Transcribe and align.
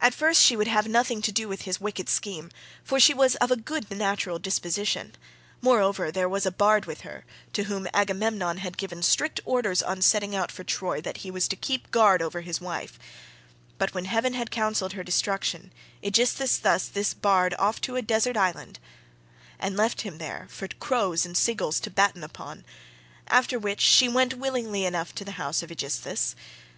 "At 0.00 0.14
first 0.14 0.40
she 0.40 0.56
would 0.56 0.66
have 0.66 0.88
nothing 0.88 1.20
to 1.20 1.30
do 1.30 1.46
with 1.46 1.62
his 1.68 1.78
wicked 1.78 2.08
scheme, 2.08 2.50
for 2.82 2.98
she 2.98 3.12
was 3.12 3.34
of 3.34 3.50
a 3.50 3.56
good 3.56 3.90
natural 3.94 4.38
disposition;30 4.38 5.12
moreover 5.60 6.10
there 6.10 6.26
was 6.26 6.46
a 6.46 6.50
bard 6.50 6.86
with 6.86 7.02
her, 7.02 7.26
to 7.52 7.64
whom 7.64 7.86
Agamemnon 7.92 8.56
had 8.56 8.78
given 8.78 9.02
strict 9.02 9.40
orders 9.44 9.82
on 9.82 10.00
setting 10.00 10.34
out 10.34 10.50
for 10.50 10.64
Troy, 10.64 11.02
that 11.02 11.18
he 11.18 11.30
was 11.30 11.48
to 11.48 11.54
keep 11.56 11.90
guard 11.90 12.22
over 12.22 12.40
his 12.40 12.62
wife; 12.62 12.98
but 13.76 13.92
when 13.92 14.06
heaven 14.06 14.32
had 14.32 14.50
counselled 14.50 14.94
her 14.94 15.04
destruction, 15.04 15.70
Aegisthus 16.02 16.56
carried 16.56 16.80
this 16.94 17.12
bard 17.12 17.52
off 17.58 17.78
to 17.82 17.96
a 17.96 18.00
desert 18.00 18.38
island 18.38 18.78
and 19.58 19.76
left 19.76 20.00
him 20.00 20.16
there 20.16 20.46
for 20.48 20.66
crows 20.80 21.26
and 21.26 21.36
seagulls 21.36 21.78
to 21.80 21.90
batten 21.90 22.24
upon—after 22.24 23.58
which 23.58 23.82
she 23.82 24.08
went 24.08 24.32
willingly 24.32 24.86
enough 24.86 25.14
to 25.14 25.26
the 25.26 25.32
house 25.32 25.62
of 25.62 25.70
Aegisthus. 25.70 26.34